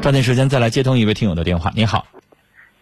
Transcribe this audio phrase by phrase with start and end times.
[0.00, 1.70] 抓紧时间再来接通一位听友的电话。
[1.74, 2.06] 您好，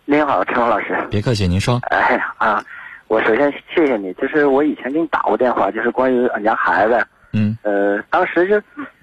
[0.05, 0.97] 您好，陈峰老师。
[1.11, 1.81] 别客气，您说。
[1.91, 2.63] 哎呀啊，
[3.09, 8.61] 我首先谢谢你，就是我以前给你打过电话，就是关于俺家孩子，嗯呃，当时就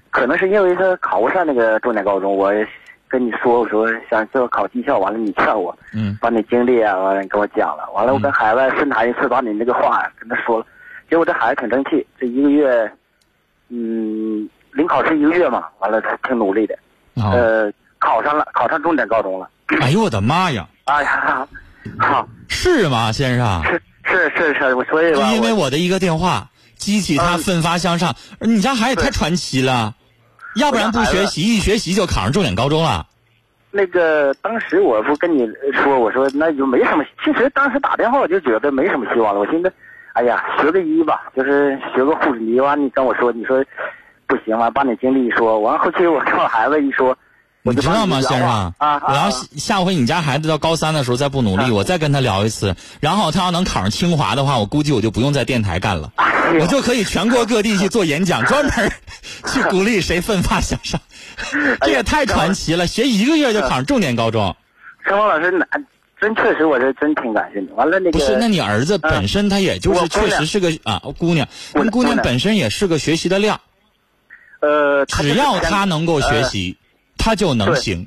[0.09, 2.53] 可能是因为他考不上那个重点高中，我
[3.09, 10.65] 跟你说，我说想就考技校，完了你劝我，嗯把你经历啊，完了你跟我讲了，完了我跟孩子深谈一次，把你那个话跟他说了，
[11.09, 12.89] 结果这孩子挺争气，这一个月，
[13.67, 16.77] 嗯，临考试一个月嘛，完了他挺努力的，
[17.21, 17.31] 好。
[17.31, 17.69] 呃，
[18.03, 19.49] 考上了，考上重点高中了，
[19.81, 20.67] 哎呦我的妈呀！
[20.83, 21.47] 哎呀，
[21.97, 22.27] 好。
[22.49, 23.63] 是吗，先生？
[23.63, 28.13] 是是是是，我所以吧，因为我我的一个电话激起他嗯奋发向上。
[28.41, 29.95] 你家孩子也太传奇了，
[30.55, 33.07] 要不然不学习，一学习就考上重点高中了。
[33.71, 35.47] 那个当时我不跟你
[35.81, 37.05] 说，我说那就没什么。
[37.23, 39.39] 其实当时打电话我就觉得没什么希望了。
[39.39, 39.73] 我寻思，
[40.11, 42.39] 哎呀，学个医吧，就是学个护士。
[42.41, 43.63] 你完，你跟我说，你说
[44.27, 47.17] 不行完，把你经历一说，完后期我跟我孩子一说，
[47.71, 48.73] 你知道吗，讲先生？
[48.79, 52.75] 我要啊下回你家孩子到高三的时候再不努力，啊我再跟他聊一次。
[52.99, 58.91] 然后他要能考上清华的话，我估计我就不用在电台干了，哎我就可以全国各地去做演讲，专门
[59.47, 60.99] 去鼓励谁奋发向上。
[61.81, 64.55] 这也太传奇了，学一个月就考上重点高中。
[65.05, 65.65] 陈峰老师，那
[66.19, 67.67] 真确实我是真挺感谢你。
[67.75, 73.59] 完了那个不是，那你儿子本身他也就是确实是个啊姑娘，姑娘那姑娘本身也是个学习的料，
[74.59, 76.77] 呃，只要他能够学呃习，
[77.23, 78.05] 他就能行。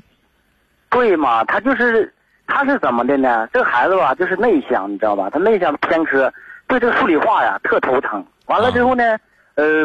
[0.91, 2.13] 对嘛，他就是
[2.45, 3.47] 他是怎么的呢？
[3.51, 5.27] 这个孩子吧，就是内向，你知道吧？
[5.31, 6.31] 他内向偏科，
[6.67, 8.23] 对这个数理化呀特头疼。
[8.45, 9.17] 完了之后呢，
[9.55, 9.83] 呃，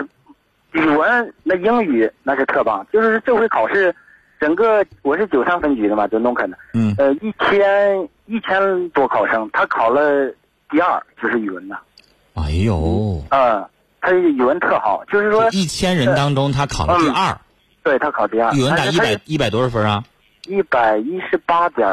[0.73, 3.95] 语文那英语那是特棒，就是这回考试，
[4.39, 10.31] 整个我是九三分局的嘛，就农垦的，嗯，呃，一千一千多考生，他考了
[10.71, 11.77] 第二，就是语文的，
[12.35, 13.67] 哎呦，嗯，
[14.01, 17.37] 他语文特好，就是说，一千人当中他考了第二，
[17.83, 20.05] 对他考第二，语文打一百一百多少分啊？
[20.47, 21.89] 一百一十八点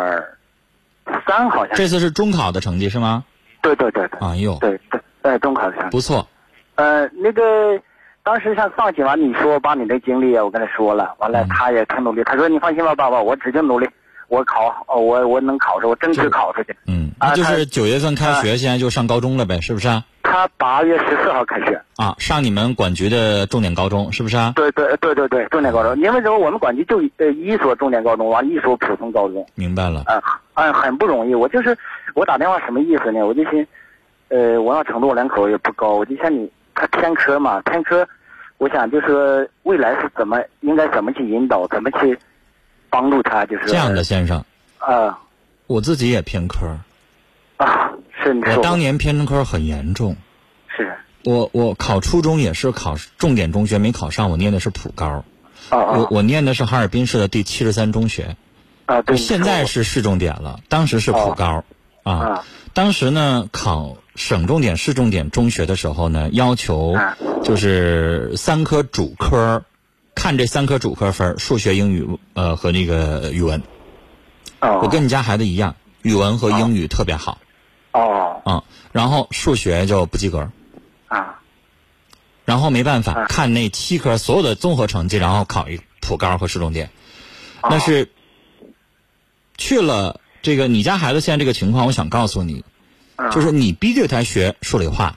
[1.26, 3.24] 三好像，这次是中考的成绩是吗？
[3.62, 4.20] 对对对对。
[4.20, 5.90] 哎呦，对对，对，中考的成绩。
[5.92, 6.28] 不错，
[6.76, 7.80] 呃，那个，
[8.24, 12.24] 当时像放弃完，你说把你的经历啊，我跟他说了，完了嗯他也挺努力。
[12.24, 13.90] 他说你放心吧，爸爸，我指定努力，
[14.30, 16.76] 我考，哦我我能考出，我争取考出去。
[16.88, 20.04] 嗯，啊那就是九月份开学，现在就上高中了呗，是不是啊？
[20.24, 21.82] 他八月十四号开学。
[21.98, 24.54] 啊，上你们管局的重点高中是不是啊？
[24.56, 25.98] 对对对对对，重点高中。
[25.98, 30.22] 因为什么我们管局就呃一所重点高中，完一所普通高中，明白了，嗯、
[30.54, 31.34] 嗯，很不容易。
[31.34, 31.76] 我就是
[32.14, 33.26] 我打电话什么意思呢？
[33.26, 33.66] 我就寻，
[34.28, 38.08] 呃，文化程度两口也不高，我就像你他偏科嘛，偏科，
[38.60, 42.18] 我想就是未来是怎么应该怎么去引导，怎么去
[42.90, 44.44] 帮助他，就是这样的先生，
[44.78, 45.20] 啊。
[45.68, 46.78] 我自己也偏科，
[47.58, 47.92] 啊，
[48.24, 50.16] 是你我当年偏科很严重。
[50.76, 50.98] 是。
[51.24, 55.24] 我我考初中也是考重点中学没考上，我念的是普高，
[55.70, 56.08] 啊我啊。
[56.10, 58.36] 我念的是哈尔滨市的第七十三中学，
[58.88, 61.64] 啊，对，现在是市重点了，当时是普高，
[62.04, 62.46] 啊，啊。
[62.74, 67.18] 当时呢考省重点、市重点中学的时候呢，要求啊。
[67.44, 69.64] 就是三科主科，
[70.20, 73.64] 看这三科主科分儿，数学、英语呃和那个语文，
[74.60, 77.38] 哦，我跟你家孩子一样，语文和英语特别好。
[77.94, 78.42] 哦。
[78.44, 80.52] 啊，然后数学就不及格。
[81.08, 81.40] 啊。
[82.44, 83.26] 然后没办法，啊。
[83.30, 86.90] 看那七科所有的综合成绩，然后考一普高和市重点。
[87.62, 87.70] 哦。
[87.72, 88.12] 那是
[89.58, 92.66] 去了这个你家孩子现在这个情况，我想告诉你，
[93.16, 93.32] 嗯。
[93.32, 95.16] 就是你逼着他学数理化，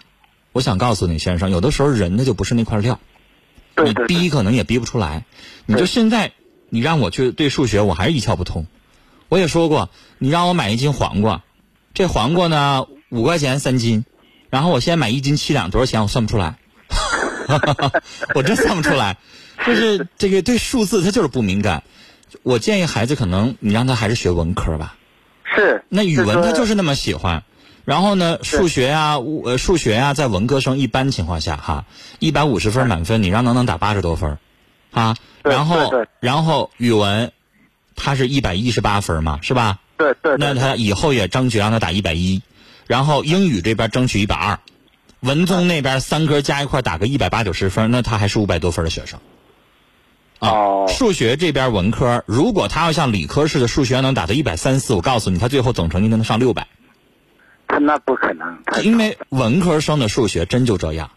[0.53, 3.01] 我想告诉你先生，有的时候人他就不是那块料，
[3.77, 5.25] 你逼可能也逼不出来。
[5.67, 6.33] 你就现在
[6.69, 8.67] 你让我去对数学，我还是一窍不通。
[9.29, 9.89] 我也说过，
[10.19, 11.43] 你让我买一斤黄瓜，
[11.95, 14.05] 这黄瓜呢五块钱三斤，
[14.51, 16.57] 然后我现在买一斤七两，多少钱我算不出来，
[18.35, 19.17] 我真算不出来。
[19.67, 21.83] 就是这个对数字他就是不敏感。
[22.43, 24.97] 我建议孩子可能你让他还是学文科吧，
[25.45, 27.45] 是那语文他就是那么喜欢。
[27.85, 31.85] 然后呢，数学啊，物呃，数学啊，在文科生一般情况下哈，
[32.21, 34.39] 一百五十分满分，你让他能打八十多分，
[34.93, 37.33] 啊，然后然后语文，
[37.97, 39.81] 他是一百一十八分嘛，是吧？
[39.97, 42.43] 对对对那他以后也争取让他打一百一，
[42.87, 44.61] 然后英语这边争取一百二，
[45.21, 49.19] 文综那边三科加一块打个一百八九十分，那他还是五百多分的学生。
[50.39, 56.69] 啊，哦数学这边文科，如果他要像理科似的数学能打到一百三四，我告诉你，他最后总成绩能上六百。
[57.73, 61.11] 他那不可能，他因为文科生的数学真就这样，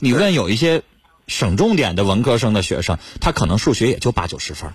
[0.00, 0.82] 你问有一些
[1.26, 4.68] 省重点的文科生的学生，他可能数学也就八九十分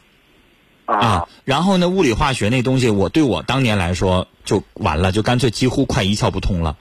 [0.88, 1.28] 儿啊啊。
[1.46, 6.78] 然后呢，物理化学那东西，我对我当年来说就完了，就干脆几乎快一窍不通了。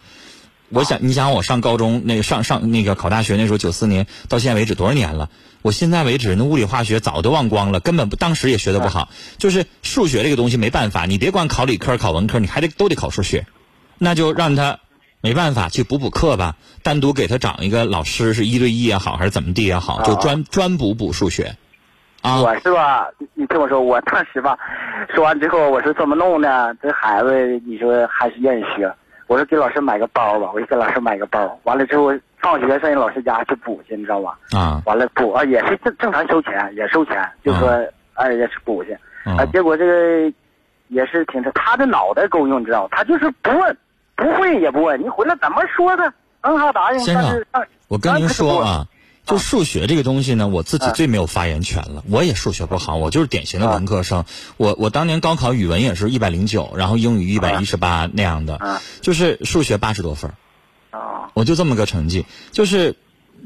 [0.70, 5.28] 我想，你想我上高中那个上上那个考大学那时候九四年到现在为止多少年了？
[5.60, 9.10] 我现在为止那物理化学早都忘光了，根本不当时也学的不好。
[9.36, 13.46] 就是数学这个东西没办法，你别管考理科考文科，你还得都得考数学，
[13.98, 14.78] 那就让他
[15.20, 21.56] 没办法去补补课吧，单独给他找一个老师，是一对一也好，还是怎么地也好，就专专补补数学。
[22.20, 23.06] 啊，我是吧？
[23.34, 24.58] 你听我说，我当时吧，
[25.14, 26.74] 说完之后，我说怎么弄呢？
[26.82, 28.92] 这孩子，你说还是愿意学。
[29.28, 31.58] 我说给老师买个包吧，我就给老师买个包。
[31.64, 34.38] 完了之后，放学上人老师家去补去，你知道吧？
[34.52, 34.82] 啊。
[34.86, 37.68] 完了补啊，也是正正常收钱，也收钱，就说
[38.14, 38.96] 哎也是补去。
[39.24, 39.44] 啊。
[39.52, 40.32] 结果这个
[40.88, 42.88] 也是挺他的脑袋够用，你知道吗？
[42.90, 43.76] 他就是不问，
[44.18, 46.12] 不会也不问，你回来怎么说的？
[46.42, 47.00] 嗯好答应。
[47.00, 47.42] 先生，
[47.88, 48.86] 我跟您说啊。
[49.24, 52.02] 就数学这个东西呢，我自己最没有发言权了。
[52.08, 54.24] 我也数学不好，我就是典型的文科生。
[54.56, 60.32] 我我当年高考语文也是一百零九，然后英语一百一十八那样的，就是数学八十多分
[61.34, 62.24] 我就这么个成绩。
[62.52, 62.96] 就是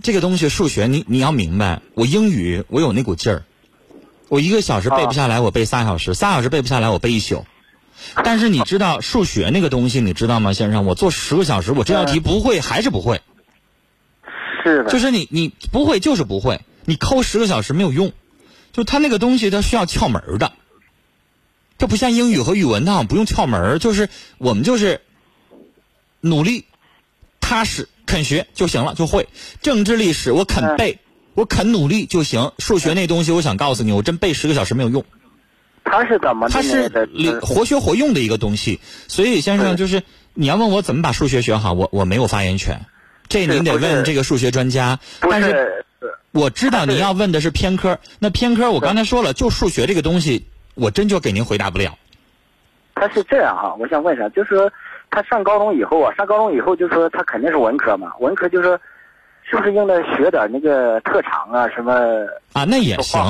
[0.05, 3.43] 这个东西，数学你你要明白，我英语我有那股劲儿，
[4.29, 7.45] 我一个小时背不下来，我背仨小时；仨小时背不下来，我背一宿。
[8.25, 10.87] 但是你知道数学那个东西，你知道吗，先生？
[10.87, 13.21] 我做十个小时，我这道题不会还是不会。
[14.65, 18.13] 是的，就是你你不会就是不会，你抠十个小时没有用，
[18.73, 20.53] 就他那个东西它需要窍门的，
[21.79, 24.09] 这不像英语和语文那样不用窍门就是
[24.39, 25.01] 我们就是
[26.21, 26.67] 努力、
[27.41, 29.29] 踏实、肯学就行了，就会。
[29.63, 31.01] 政治历史我肯背，
[31.35, 32.53] 我肯努力就行。
[32.59, 35.05] 数学那东西我想告诉你，我真背十个小时没有用。
[35.93, 36.49] 他是怎么？
[36.49, 36.89] 他是
[37.41, 40.03] 活学活用的一个东西，所以先生就是
[40.33, 42.81] 你要问我怎么把数学学好，我我没有发言权。
[43.29, 45.85] 这您得问这个数学专家，但是
[46.31, 47.99] 我知道你要问的是偏科。
[48.19, 51.99] 那偏科我刚才说了，就数学这个东西，我真就给您回答不了。
[52.95, 54.73] 他是这样哈，我想问一下，就是说
[55.11, 58.81] 他上高中以后啊，上高中以后就说他肯定是文科嘛，文科就是。
[59.45, 61.69] 是不是应该学点那个特长啊？
[61.69, 61.93] 什么
[62.55, 62.65] 啊？
[62.65, 63.21] 那也行。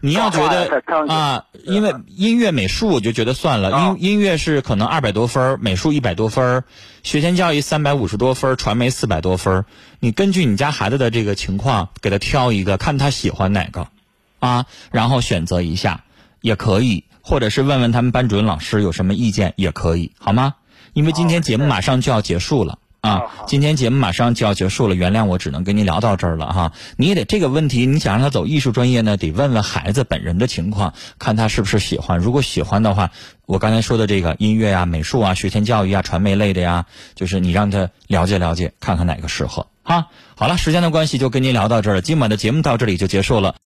[0.00, 3.96] 你要觉得啊，因为音乐、美术，我就觉得算了。
[3.98, 6.62] 音音乐是可能二百多分，美术一百多分，
[7.02, 9.64] 学前教育三百五十多分，传媒四百多分。
[9.98, 13.88] 你根据你家孩子的这个情况，给他挑一个，看他喜欢哪个，
[14.38, 16.04] 啊，然后选择一下
[16.40, 20.54] 也可以，或者是问问他们班主任老师有什么意见也可以，好吗？
[20.92, 22.78] 因为今天节目马上就要结束了。
[23.00, 26.72] 啊，今天节目马上就要结束了，原谅我只能跟您聊到这儿了哈。
[26.96, 32.18] 你也得这个问题，你想让他走艺术专业呢，得问问孩子本人的情况，看他是不是喜欢。
[32.18, 33.10] 如果喜欢的话，
[33.46, 40.08] 我刚才说的这个音乐啊、美术啊、学前教育啊、传媒类的呀，就是你让他了解了解，看看哪个适合哈。
[40.34, 43.54] 好了，时间的关系就跟您聊到这儿了，今晚的节目到这里就结束了。